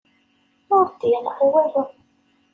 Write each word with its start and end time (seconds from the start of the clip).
Ur 0.75 0.85
d-yeḍṛi 0.99 1.45
walu. 1.51 1.83